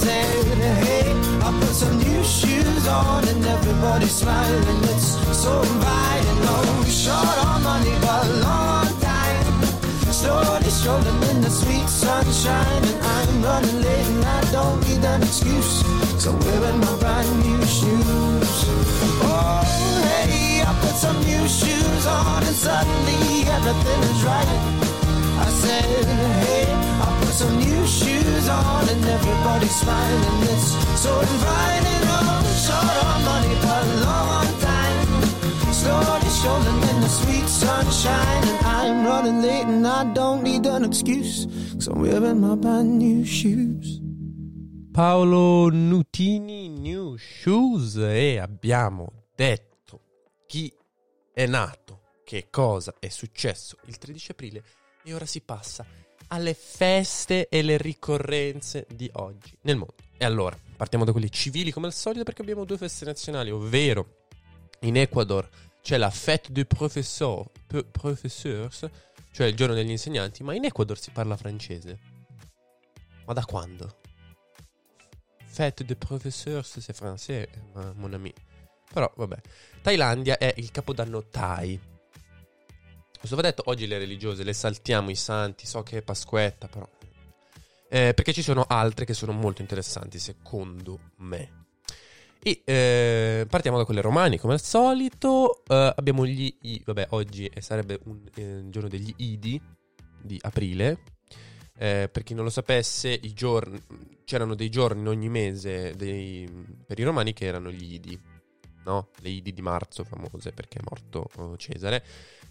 Said, 0.00 0.56
hey, 0.56 1.12
I 1.44 1.58
put 1.60 1.74
some 1.74 1.98
new 1.98 2.24
shoes 2.24 2.88
on 2.88 3.28
and 3.28 3.44
everybody's 3.44 4.12
smiling. 4.12 4.82
It's 4.84 5.08
so 5.36 5.60
inviting. 5.60 6.40
No 6.40 6.56
oh, 6.56 6.84
short 6.88 7.38
on 7.44 7.62
money, 7.62 7.92
but 8.00 8.26
long 8.40 8.86
on 8.86 9.00
time. 9.00 9.62
Slowly 10.10 10.70
strolling 10.70 11.22
in 11.30 11.42
the 11.42 11.50
sweet 11.50 11.86
sunshine, 11.86 12.82
and 12.82 13.02
I'm 13.04 13.42
running 13.42 13.82
late 13.82 14.06
and 14.06 14.24
I 14.24 14.40
don't 14.52 14.80
need 14.88 15.04
an 15.04 15.22
excuse. 15.22 15.84
So 16.16 16.32
wearing 16.32 16.80
my 16.80 16.96
brand 16.96 17.30
new 17.44 17.60
shoes. 17.66 18.50
Oh, 19.20 19.60
hey, 20.08 20.62
I 20.62 20.72
put 20.80 20.96
some 20.96 21.20
new 21.28 21.44
shoes 21.46 22.06
on 22.06 22.42
and 22.42 22.56
suddenly 22.56 23.44
everything 23.56 24.00
is 24.12 24.22
right. 24.24 24.90
I 25.44 25.48
said, 25.62 26.04
hey, 26.44 26.99
put 27.30 27.38
some 27.38 27.58
new 27.58 27.86
shoes 27.86 28.48
on 28.48 28.88
and 28.88 29.04
everybody's 29.04 29.74
smiling. 29.82 30.42
It's 30.52 30.68
so 31.00 31.12
inviting. 31.20 32.02
Oh, 32.16 32.42
short 32.66 32.96
on 33.08 33.20
money, 33.30 33.54
but 33.64 33.84
long 34.04 34.28
on 34.40 34.50
time. 34.58 35.08
Slowly 35.72 36.30
strolling 36.38 36.80
in 36.90 37.00
the 37.00 37.08
sweet 37.08 37.48
sunshine, 37.48 38.42
and 38.50 38.66
I'm 38.66 39.06
running 39.06 39.42
late 39.42 39.66
and 39.66 39.86
I 39.86 40.12
don't 40.12 40.42
need 40.42 40.66
an 40.66 40.84
excuse. 40.84 41.46
Cause 41.74 41.88
I'm 41.88 42.00
wearing 42.00 42.40
my 42.40 42.56
brand 42.56 42.98
new 42.98 43.24
shoes. 43.24 44.00
Paolo 44.92 45.70
Nutini 45.70 46.68
New 46.68 47.16
Shoes 47.16 47.96
e 47.96 48.38
abbiamo 48.38 49.28
detto 49.36 50.00
chi 50.48 50.72
è 51.32 51.46
nato, 51.46 52.00
che 52.24 52.48
cosa 52.50 52.94
è 52.98 53.08
successo 53.08 53.76
il 53.86 53.98
13 53.98 54.32
aprile 54.32 54.64
e 55.04 55.14
ora 55.14 55.26
si 55.26 55.40
passa 55.40 55.86
alle 56.32 56.54
feste 56.54 57.48
e 57.48 57.62
le 57.62 57.76
ricorrenze 57.76 58.86
di 58.94 59.08
oggi 59.14 59.56
nel 59.62 59.76
mondo. 59.76 59.94
E 60.16 60.24
allora, 60.24 60.56
partiamo 60.76 61.04
da 61.04 61.12
quelli 61.12 61.30
civili 61.30 61.72
come 61.72 61.86
al 61.86 61.92
solito 61.92 62.24
perché 62.24 62.42
abbiamo 62.42 62.64
due 62.64 62.76
feste 62.78 63.04
nazionali, 63.04 63.50
ovvero 63.50 64.26
in 64.80 64.96
Ecuador 64.96 65.48
c'è 65.82 65.96
la 65.96 66.10
Fête 66.10 66.52
du 66.52 66.64
Professeur, 66.66 67.46
Professeurs, 67.90 68.88
cioè 69.32 69.46
il 69.46 69.54
giorno 69.54 69.74
degli 69.74 69.90
insegnanti, 69.90 70.42
ma 70.42 70.54
in 70.54 70.64
Ecuador 70.64 70.98
si 70.98 71.10
parla 71.10 71.36
francese. 71.36 71.98
Ma 73.26 73.32
da 73.32 73.44
quando? 73.44 73.98
Fête 75.46 75.84
de 75.84 75.94
professeurs, 75.94 76.64
c'est 76.78 76.94
français, 76.94 77.48
ma- 77.74 77.92
mon 77.96 78.12
ami. 78.12 78.32
Però, 78.92 79.10
vabbè. 79.16 79.36
Thailandia 79.82 80.38
è 80.38 80.52
il 80.56 80.70
capodanno 80.70 81.26
Thai. 81.28 81.78
Questo 83.20 83.36
va 83.36 83.42
detto, 83.42 83.64
oggi 83.66 83.86
le 83.86 83.98
religiose 83.98 84.42
le 84.44 84.54
saltiamo, 84.54 85.10
i 85.10 85.14
santi, 85.14 85.66
so 85.66 85.82
che 85.82 85.98
è 85.98 86.02
Pasquetta, 86.02 86.68
però... 86.68 86.88
Eh, 87.90 88.14
perché 88.14 88.32
ci 88.32 88.40
sono 88.40 88.64
altre 88.66 89.04
che 89.04 89.12
sono 89.12 89.32
molto 89.32 89.60
interessanti, 89.60 90.18
secondo 90.18 91.12
me. 91.16 91.66
E 92.42 92.62
eh, 92.64 93.46
partiamo 93.46 93.76
da 93.76 93.84
quelle 93.84 94.00
romane, 94.00 94.38
come 94.38 94.54
al 94.54 94.62
solito. 94.62 95.62
Eh, 95.66 95.92
abbiamo 95.96 96.24
gli 96.24 96.56
I, 96.62 96.82
vabbè, 96.82 97.08
oggi 97.10 97.44
eh, 97.44 97.60
sarebbe 97.60 98.00
un 98.04 98.22
eh, 98.36 98.62
giorno 98.70 98.88
degli 98.88 99.12
Idi 99.18 99.60
di 100.22 100.38
aprile. 100.40 101.02
Eh, 101.76 102.08
per 102.10 102.22
chi 102.22 102.32
non 102.32 102.44
lo 102.44 102.50
sapesse, 102.50 103.20
giorni, 103.34 103.78
c'erano 104.24 104.54
dei 104.54 104.70
giorni 104.70 105.06
ogni 105.08 105.28
mese 105.28 105.94
dei- 105.94 106.48
per 106.86 106.98
i 106.98 107.02
romani 107.02 107.34
che 107.34 107.44
erano 107.44 107.70
gli 107.70 107.92
Idi, 107.92 108.18
no? 108.84 109.10
Le 109.18 109.28
Idi 109.28 109.52
di 109.52 109.60
marzo 109.60 110.04
famose 110.04 110.52
perché 110.52 110.78
è 110.78 110.82
morto 110.88 111.28
oh, 111.36 111.56
Cesare. 111.58 112.02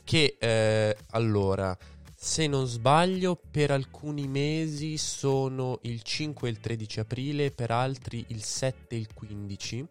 Che 0.10 0.38
eh, 0.40 0.98
allora, 1.12 1.78
se 2.16 2.48
non 2.48 2.66
sbaglio, 2.66 3.40
per 3.52 3.70
alcuni 3.70 4.28
mesi 4.28 4.98
sono 4.98 5.78
il 5.84 6.02
5 6.02 6.48
e 6.48 6.52
il 6.52 6.60
13 6.60 7.00
aprile, 7.02 7.52
per 7.52 7.70
altri 7.70 8.26
il 8.30 8.42
7 8.42 8.96
e 8.96 8.98
il 8.98 9.14
15. 9.14 9.88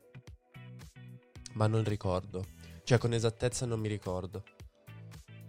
Ma 1.52 1.68
non 1.68 1.84
ricordo. 1.84 2.44
Cioè, 2.82 2.98
con 2.98 3.12
esattezza 3.12 3.64
non 3.64 3.78
mi 3.78 3.86
ricordo. 3.86 4.42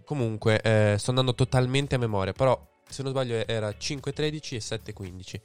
Comunque, 0.04 0.60
eh, 0.60 0.94
sto 0.98 1.10
andando 1.10 1.34
totalmente 1.34 1.96
a 1.96 1.98
memoria, 1.98 2.32
però 2.32 2.56
se 2.88 3.02
non 3.02 3.10
sbaglio 3.10 3.44
era 3.48 3.70
5-13 3.70 4.54
e 4.54 4.60
7-15. 4.60 5.40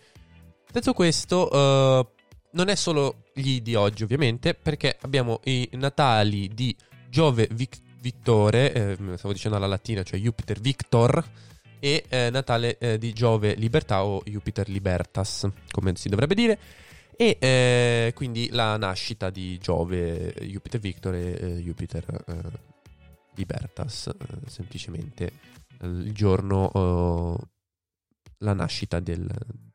Detto 0.71 0.93
questo, 0.93 1.49
eh, 1.49 2.07
non 2.51 2.67
è 2.67 2.75
solo 2.75 3.23
gli 3.33 3.59
di 3.61 3.73
oggi, 3.73 4.03
ovviamente, 4.03 4.53
perché 4.53 4.95
abbiamo 5.01 5.39
i 5.45 5.67
natali 5.71 6.47
di 6.53 6.77
Giove 7.09 7.47
Vic- 7.51 7.84
Vittore, 8.05 8.71
eh, 8.71 9.17
stavo 9.17 9.33
dicendo 9.33 9.57
alla 9.57 9.65
latina, 9.65 10.03
cioè 10.03 10.19
Jupiter 10.19 10.59
Victor, 10.59 11.27
e 11.79 12.05
eh, 12.07 12.29
Natale 12.29 12.77
eh, 12.77 12.99
di 12.99 13.13
Giove 13.13 13.55
Libertà 13.55 14.05
o 14.05 14.21
Jupiter 14.23 14.69
Libertas, 14.69 15.47
come 15.71 15.95
si 15.95 16.07
dovrebbe 16.07 16.35
dire. 16.35 16.59
E 17.17 17.37
eh, 17.39 18.11
quindi 18.13 18.49
la 18.51 18.77
nascita 18.77 19.31
di 19.31 19.57
Giove, 19.57 20.35
Jupiter 20.41 20.79
Victor 20.79 21.15
e 21.15 21.31
eh, 21.31 21.61
Jupiter 21.63 22.23
eh, 22.27 22.41
Libertas, 23.33 24.07
eh, 24.07 24.49
semplicemente 24.49 25.31
il 25.81 26.13
giorno, 26.13 26.69
eh, 26.71 27.43
la 28.39 28.53
nascita 28.53 28.99
del, 28.99 29.27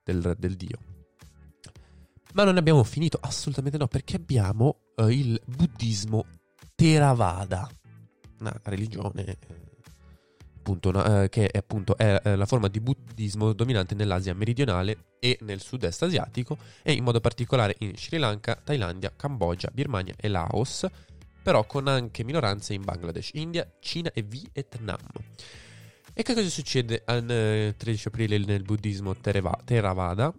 del- 0.04 0.36
del 0.38 0.54
dio. 0.54 0.78
Ma 2.34 2.44
non 2.44 2.58
abbiamo 2.58 2.84
finito, 2.84 3.18
assolutamente 3.20 3.76
no, 3.76 3.88
perché 3.88 4.14
abbiamo 4.14 4.82
il 5.08 5.40
buddismo 5.44 6.26
Theravada, 6.76 7.68
una 8.40 8.58
religione 8.64 9.24
eh, 9.24 9.36
appunto, 10.58 10.88
una- 10.90 11.22
eh, 11.24 11.28
che 11.28 11.48
è 11.48 11.58
appunto 11.58 11.96
è, 11.96 12.20
eh, 12.22 12.36
la 12.36 12.46
forma 12.46 12.68
di 12.68 12.80
buddismo 12.80 13.52
dominante 13.52 13.94
nell'Asia 13.94 14.34
meridionale 14.34 15.04
e 15.18 15.38
nel 15.42 15.60
sud-est 15.60 16.02
asiatico 16.02 16.58
e 16.82 16.92
in 16.92 17.04
modo 17.04 17.20
particolare 17.20 17.76
in 17.78 17.96
Sri 17.96 18.18
Lanka, 18.18 18.60
Thailandia, 18.62 19.12
Cambogia, 19.14 19.70
Birmania 19.72 20.14
e 20.16 20.28
Laos, 20.28 20.86
però 21.42 21.64
con 21.64 21.88
anche 21.88 22.24
minoranze 22.24 22.74
in 22.74 22.84
Bangladesh, 22.84 23.30
India, 23.34 23.70
Cina 23.80 24.10
e 24.12 24.22
Vietnam. 24.22 24.98
E 26.12 26.22
che 26.22 26.34
cosa 26.34 26.48
succede 26.48 27.02
eh, 27.06 27.74
13 27.76 28.08
aprile 28.08 28.38
nel 28.38 28.62
buddismo 28.62 29.16
Theravada? 29.16 30.34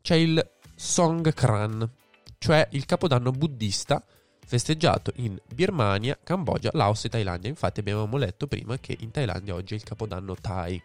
C'è 0.00 0.14
il 0.14 0.52
Songkran, 0.74 1.90
cioè 2.38 2.68
il 2.72 2.86
capodanno 2.86 3.32
buddista 3.32 4.02
festeggiato 4.46 5.12
in 5.16 5.36
Birmania, 5.52 6.16
Cambogia, 6.22 6.70
Laos 6.72 7.04
e 7.04 7.08
Thailandia. 7.08 7.50
Infatti 7.50 7.80
abbiamo 7.80 8.16
letto 8.16 8.46
prima 8.46 8.78
che 8.78 8.96
in 9.00 9.10
Thailandia 9.10 9.54
oggi 9.54 9.74
è 9.74 9.76
il 9.76 9.82
capodanno 9.82 10.36
Thai. 10.36 10.80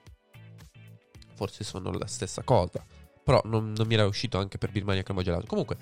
Forse 1.36 1.64
sono 1.64 1.92
la 1.92 2.08
stessa 2.08 2.42
cosa, 2.42 2.84
però 3.24 3.40
non, 3.46 3.72
non 3.72 3.88
mi 3.88 3.94
era 3.94 4.06
uscito 4.06 4.40
anche 4.40 4.58
per 4.58 4.72
Birmania, 4.72 5.04
Cambogia 5.04 5.32
Laos. 5.32 5.46
Comunque, 5.46 5.78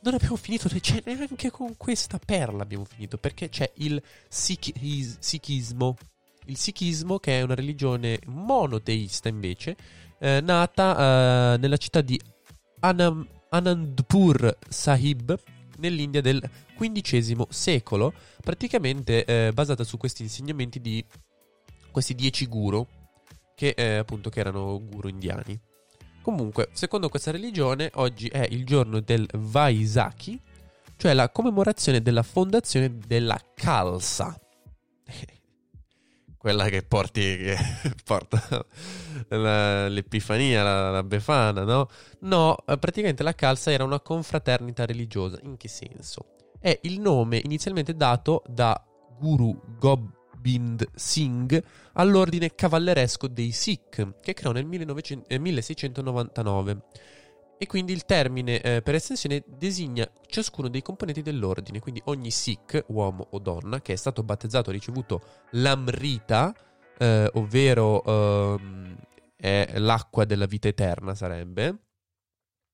non 0.00 0.14
abbiamo 0.14 0.36
finito, 0.36 0.68
cioè 0.80 1.02
neanche 1.04 1.50
con 1.50 1.76
questa 1.76 2.18
perla 2.18 2.62
abbiamo 2.62 2.84
finito, 2.84 3.18
perché 3.18 3.50
c'è 3.50 3.70
il 3.76 4.02
Sikhi- 4.28 5.16
Sikhismo. 5.18 5.96
Il 6.46 6.56
Sikhismo, 6.56 7.18
che 7.18 7.38
è 7.38 7.42
una 7.42 7.54
religione 7.54 8.18
monoteista 8.26 9.28
invece, 9.28 9.76
eh, 10.18 10.40
nata 10.40 11.54
eh, 11.54 11.58
nella 11.58 11.76
città 11.76 12.00
di 12.00 12.20
Anam- 12.80 13.26
Anandpur 13.50 14.56
Sahib 14.68 15.38
nell'India 15.82 16.20
del 16.20 16.40
XV 16.78 17.48
secolo, 17.50 18.14
praticamente 18.40 19.24
eh, 19.24 19.52
basata 19.52 19.84
su 19.84 19.98
questi 19.98 20.22
insegnamenti 20.22 20.80
di 20.80 21.04
questi 21.90 22.14
dieci 22.14 22.46
guru, 22.46 22.86
che 23.54 23.74
eh, 23.76 23.96
appunto 23.96 24.30
che 24.30 24.40
erano 24.40 24.80
guru 24.82 25.08
indiani. 25.08 25.58
Comunque, 26.22 26.68
secondo 26.72 27.08
questa 27.08 27.32
religione, 27.32 27.90
oggi 27.94 28.28
è 28.28 28.46
il 28.48 28.64
giorno 28.64 29.00
del 29.00 29.28
Vaisakhi, 29.34 30.40
cioè 30.96 31.14
la 31.14 31.30
commemorazione 31.30 32.00
della 32.00 32.22
fondazione 32.22 32.96
della 32.96 33.38
Khalsa. 33.54 34.38
Quella 36.42 36.68
che 36.68 36.82
porti, 36.82 37.20
che 37.20 37.56
porta 38.02 38.66
la- 39.28 39.86
l'Epifania, 39.86 40.64
la, 40.64 40.90
la 40.90 41.04
Befana, 41.04 41.62
no? 41.62 41.88
No, 42.22 42.56
eh, 42.66 42.78
praticamente 42.78 43.22
la 43.22 43.32
Khalsa 43.32 43.70
era 43.70 43.84
una 43.84 44.00
confraternita 44.00 44.84
religiosa. 44.84 45.38
In 45.44 45.56
che 45.56 45.68
senso? 45.68 46.34
È 46.58 46.76
il 46.82 46.98
nome 46.98 47.40
inizialmente 47.44 47.94
dato 47.94 48.42
da 48.48 48.84
Guru 49.20 49.56
Gobind 49.78 50.84
Singh 50.92 51.62
all'ordine 51.92 52.56
cavalleresco 52.56 53.28
dei 53.28 53.52
Sikh, 53.52 54.18
che 54.20 54.34
creò 54.34 54.50
nel 54.50 54.64
1900 54.66 55.28
eh, 55.28 55.38
1699. 55.38 56.82
E 57.58 57.66
quindi 57.66 57.92
il 57.92 58.04
termine, 58.04 58.60
eh, 58.60 58.82
per 58.82 58.96
estensione, 58.96 59.44
designa 59.46 60.10
ciascuno 60.26 60.68
dei 60.68 60.82
componenti 60.82 61.22
dell'ordine. 61.22 61.78
Quindi 61.78 62.02
ogni 62.06 62.30
Sikh, 62.30 62.84
uomo 62.88 63.28
o 63.30 63.38
donna, 63.38 63.80
che 63.80 63.92
è 63.92 63.96
stato 63.96 64.22
battezzato 64.24 64.70
ha 64.70 64.72
ricevuto 64.72 65.20
l'Amrita, 65.52 66.52
eh, 66.98 67.30
ovvero 67.34 68.56
è 69.36 69.78
l'acqua 69.78 70.24
della 70.24 70.46
vita 70.46 70.68
eterna, 70.68 71.14
sarebbe. 71.14 71.78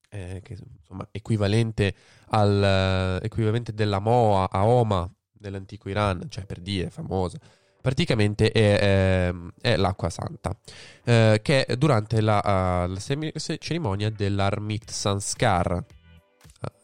eh, 0.09 0.41
che 0.43 0.57
insomma 0.79 1.07
equivalente 1.11 1.93
al 2.29 3.19
eh, 3.21 3.25
equivalente 3.25 3.73
della 3.73 3.99
Moa 3.99 4.49
a 4.49 4.65
Oma 4.65 5.09
nell'antico 5.39 5.89
Iran, 5.89 6.25
cioè 6.29 6.45
per 6.45 6.59
dire 6.59 6.89
famosa. 6.89 7.39
Praticamente 7.81 8.51
è, 8.51 9.27
ehm, 9.29 9.51
è 9.61 9.77
l'acqua 9.77 10.09
santa, 10.09 10.53
eh, 11.05 11.39
che 11.41 11.65
è 11.65 11.77
durante 11.77 12.19
la, 12.19 12.39
ah, 12.39 12.87
la 12.87 12.99
cerimonia 12.99 14.09
dell'Armit 14.09 14.91
Sanskar, 14.91 15.85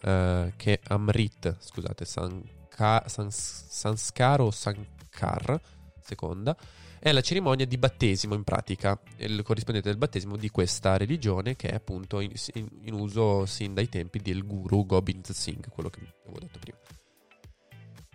eh, 0.02 0.54
che 0.56 0.74
è 0.74 0.80
Amrit, 0.88 1.58
scusate, 1.60 2.06
Sanka- 2.06 3.04
Sans- 3.08 3.66
Sanskar 3.68 4.39
o 4.39 4.52
Sankar, 4.52 5.60
seconda, 6.02 6.56
è 6.98 7.12
la 7.12 7.22
cerimonia 7.22 7.66
di 7.66 7.78
battesimo 7.78 8.34
in 8.34 8.43
pratica, 8.43 8.98
il 9.18 9.43
corrispondente 9.43 9.89
del 9.89 9.98
battesimo 9.98 10.38
di 10.38 10.50
questa 10.50 10.96
religione 10.96 11.58
che 11.58 11.70
è 11.70 11.76
appunto 11.76 12.22
in, 12.22 12.32
in- 12.54 12.70
in 12.84 12.93
uso 12.93 13.46
sin 13.46 13.74
dai 13.74 13.89
tempi 13.89 14.20
del 14.20 14.46
guru 14.46 14.86
Gobind 14.86 15.30
Singh, 15.30 15.68
quello 15.70 15.89
che 15.89 16.00
avevo 16.24 16.39
detto 16.39 16.58
prima. 16.58 16.78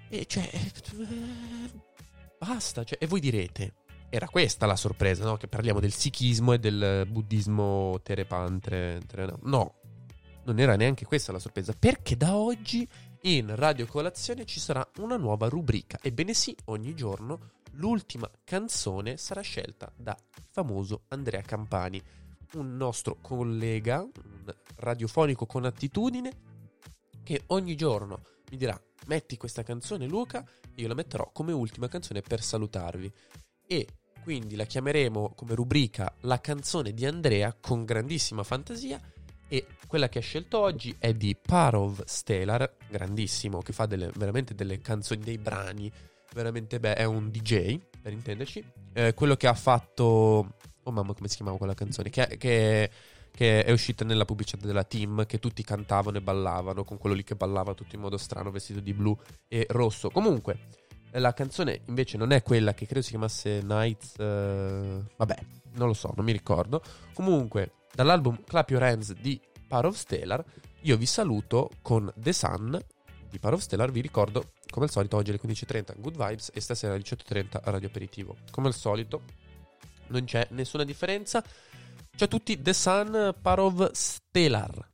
E 0.09 0.25
cioè... 0.27 0.51
Basta, 2.43 2.85
cioè, 2.85 2.97
e 2.99 3.07
voi 3.07 3.21
direte, 3.21 3.75
era 4.09 4.27
questa 4.27 4.65
la 4.65 4.75
sorpresa, 4.75 5.25
no? 5.25 5.37
Che 5.37 5.47
parliamo 5.47 5.79
del 5.79 5.93
sikhismo 5.93 6.55
e 6.55 6.59
del 6.59 7.07
buddismo 7.07 8.01
terepantre. 8.03 9.03
tere- 9.07 9.35
no, 9.43 9.75
non 10.45 10.59
era 10.59 10.75
neanche 10.75 11.05
questa 11.05 11.33
la 11.33 11.39
sorpresa, 11.39 11.75
perché 11.79 12.17
da 12.17 12.35
oggi 12.35 12.89
in 13.25 13.55
Radio 13.55 13.85
Colazione 13.85 14.47
ci 14.47 14.59
sarà 14.59 14.89
una 15.01 15.19
nuova 15.19 15.49
rubrica. 15.49 15.99
Ebbene 16.01 16.33
sì, 16.33 16.57
ogni 16.65 16.95
giorno 16.95 17.51
l'ultima 17.73 18.29
canzone 18.43 19.19
sarà 19.19 19.43
scelta 19.43 19.93
dal 19.95 20.17
famoso 20.49 21.03
Andrea 21.09 21.43
Campani, 21.43 22.03
un 22.55 22.75
nostro 22.75 23.19
collega, 23.21 24.01
un 24.01 24.55
radiofonico 24.77 25.45
con 25.45 25.67
attitudine, 25.67 26.33
che 27.23 27.43
ogni 27.49 27.77
giorno 27.77 28.23
mi 28.51 28.57
dirà 28.57 28.81
metti 29.09 29.37
questa 29.37 29.63
canzone 29.63 30.07
Luca, 30.07 30.43
io 30.77 30.89
la 30.89 30.95
metterò 30.95 31.31
come 31.33 31.53
ultima 31.53 31.89
canzone 31.89 32.21
per 32.21 32.43
salutarvi. 32.43 33.13
E 33.67 33.87
quindi 34.23 34.55
la 34.57 34.65
chiameremo 34.65 35.33
come 35.35 35.55
rubrica 35.55 36.13
La 36.21 36.41
canzone 36.41 36.93
di 36.93 37.07
Andrea 37.07 37.57
con 37.59 37.85
grandissima 37.85 38.43
fantasia 38.43 39.01
e 39.53 39.67
quella 39.89 40.09
che 40.09 40.21
ha 40.21 40.23
scelto 40.23 40.61
oggi 40.61 40.95
è 40.99 41.13
di 41.13 41.35
Parov 41.35 42.05
Stellar, 42.05 42.77
grandissimo, 42.89 43.61
che 43.61 43.73
fa 43.73 43.87
delle- 43.87 44.13
veramente 44.15 44.55
delle 44.55 44.79
canzoni, 44.79 45.23
dei 45.25 45.39
brani, 45.39 45.91
veramente 46.33 46.79
beh, 46.79 46.95
è 46.95 47.05
un 47.05 47.31
DJ, 47.31 47.81
per 48.01 48.13
intenderci. 48.13 48.65
Eh, 48.93 49.13
quello 49.15 49.35
che 49.35 49.49
ha 49.49 49.55
fatto... 49.55 50.55
Oh 50.85 50.93
mamma, 50.93 51.15
come 51.15 51.27
si 51.27 51.35
chiamava 51.35 51.59
quella 51.59 51.75
canzone? 51.75 52.11
Che, 52.11 52.37
che, 52.39 52.91
che 53.31 53.65
è 53.65 53.71
uscita 53.71 54.05
nella 54.05 54.25
pubblicità 54.25 54.67
della 54.67 54.85
team, 54.85 55.27
che 55.27 55.39
tutti 55.39 55.63
cantavano 55.63 56.19
e 56.19 56.21
ballavano, 56.21 56.85
con 56.85 56.99
quello 56.99 57.15
lì 57.15 57.25
che 57.25 57.35
ballava 57.35 57.75
tutto 57.75 57.95
in 57.95 58.01
modo 58.01 58.17
strano, 58.17 58.51
vestito 58.51 58.81
di 58.81 58.93
blu 58.93 59.17
e 59.49 59.67
rosso. 59.71 60.11
Comunque, 60.11 60.59
la 61.13 61.33
canzone 61.33 61.83
invece 61.87 62.17
non 62.17 62.31
è 62.33 62.43
quella 62.43 62.73
che 62.75 62.87
credo 62.87 63.03
si 63.03 63.11
chiamasse 63.11 63.63
Nights... 63.63 64.15
eh, 64.19 65.03
vabbè, 65.17 65.37
non 65.73 65.89
lo 65.89 65.95
so, 65.95 66.13
non 66.15 66.25
mi 66.25 66.33
ricordo. 66.33 66.83
Comunque, 67.15 67.73
dall'album 67.95 68.43
Clap 68.45 68.71
Your 68.71 68.83
Hands 68.83 69.13
di 69.15 69.41
Power 69.67 69.87
of 69.87 69.97
Stellar, 69.97 70.45
io 70.83 70.97
vi 70.97 71.07
saluto 71.07 71.71
con 71.83 72.13
The 72.17 72.33
Sun 72.33 72.79
di 73.29 73.39
Power 73.39 73.57
of 73.57 73.63
Stellar. 73.63 73.91
Vi 73.91 74.01
ricordo, 74.01 74.53
come 74.69 74.87
al 74.87 74.91
solito, 74.91 75.17
oggi 75.17 75.31
alle 75.31 75.41
15.30 75.43 76.01
Good 76.01 76.17
Vibes 76.17 76.51
e 76.55 76.61
stasera 76.61 76.95
alle 76.95 77.03
18.30 77.03 77.61
Radio 77.65 77.89
Aperitivo. 77.89 78.37
Come 78.51 78.69
al 78.69 78.75
solito, 78.75 79.23
non 80.09 80.25
c'è 80.25 80.47
nessuna 80.51 80.85
differenza. 80.85 81.43
C'è 82.17 82.29
tutti 82.29 82.61
The 82.61 82.73
Sun, 82.73 83.35
of 83.59 83.91
Stellar. 83.93 84.90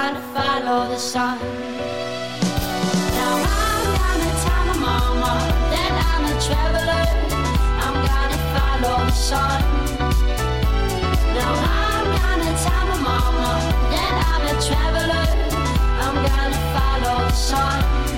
I'm 0.00 0.14
gonna 0.14 0.26
follow 0.32 0.88
the 0.90 0.96
sun. 0.96 1.38
Now 3.18 3.34
I'm 3.50 3.84
gonna 3.98 4.30
tell 4.44 4.64
my 4.66 4.76
mama 4.86 5.32
that 5.72 5.92
I'm 6.08 6.24
a 6.24 6.34
traveler. 6.46 7.06
I'm 7.84 7.96
gonna 8.06 8.38
follow 8.54 8.96
the 9.06 9.10
sun. 9.10 9.60
Now 11.34 11.52
I'm 11.82 12.06
gonna 12.14 12.52
tell 12.64 12.84
my 12.86 12.98
mama 13.08 13.50
that 13.90 14.14
I'm 14.30 14.44
a 14.46 14.56
traveler. 14.68 15.26
I'm 16.04 16.16
gonna 16.28 16.60
follow 16.74 17.16
the 17.26 17.34
sun. 17.34 18.17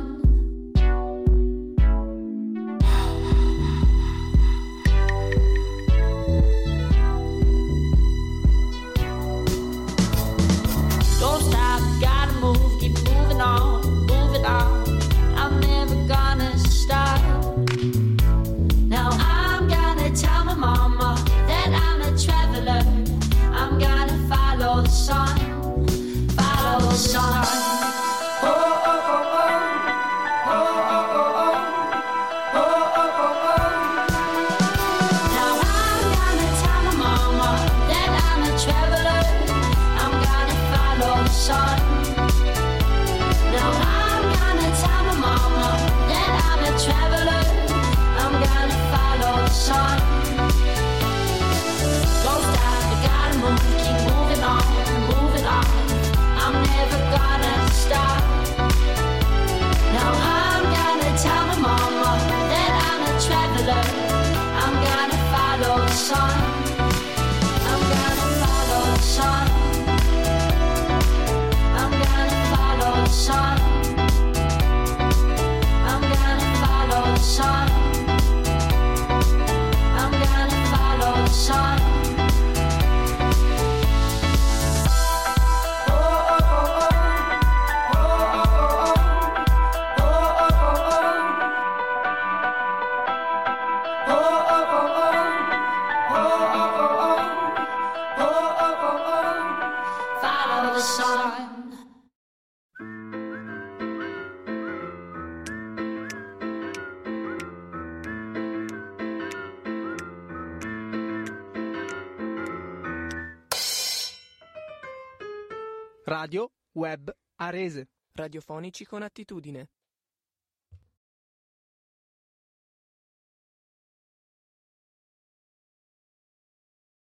Radiofonici 118.31 118.85
con 118.85 119.03
attitudine. 119.03 119.67